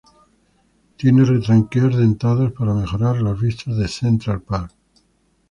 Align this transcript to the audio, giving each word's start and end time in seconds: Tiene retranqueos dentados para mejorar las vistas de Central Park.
Tiene 0.97 1.25
retranqueos 1.25 1.95
dentados 1.95 2.53
para 2.53 2.73
mejorar 2.73 3.21
las 3.21 3.39
vistas 3.39 3.77
de 3.77 3.87
Central 3.87 4.41
Park. 4.41 4.73